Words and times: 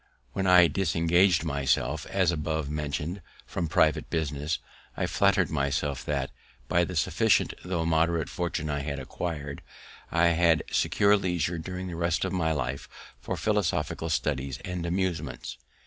When 0.33 0.47
I 0.47 0.65
disengaged 0.65 1.43
myself, 1.43 2.07
as 2.07 2.31
above 2.31 2.71
mentioned, 2.71 3.21
from 3.45 3.67
private 3.67 4.09
business, 4.09 4.57
I 4.97 5.05
flatter'd 5.05 5.51
myself 5.51 6.03
that, 6.05 6.31
by 6.67 6.85
the 6.85 6.95
sufficient 6.95 7.53
tho' 7.63 7.85
moderate 7.85 8.27
fortune 8.27 8.67
I 8.67 8.79
had 8.79 8.97
acquir'd, 8.97 9.61
I 10.11 10.29
had 10.29 10.63
secured 10.71 11.21
leisure 11.21 11.59
during 11.59 11.85
the 11.85 11.95
rest 11.95 12.25
of 12.25 12.33
my 12.33 12.51
life 12.51 12.89
for 13.19 13.37
philosophical 13.37 14.09
studies 14.09 14.57
and 14.65 14.87
amusements. 14.87 15.57